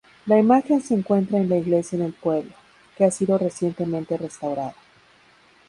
La 0.25 0.39
imagen 0.39 0.81
se 0.81 0.95
encuentra 0.95 1.37
en 1.37 1.47
la 1.47 1.57
iglesia 1.57 1.99
del 1.99 2.11
pueblo, 2.13 2.51
que 2.97 3.05
ha 3.05 3.11
sido 3.11 3.37
recientemente 3.37 4.17
restaurada. 4.17 4.73